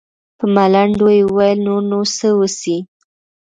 [0.37, 2.77] په ملنډو يې وويل نور نو څه وسي.